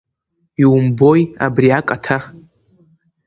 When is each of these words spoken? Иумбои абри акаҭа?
Иумбои 0.61 1.21
абри 1.45 1.69
акаҭа? 1.79 2.17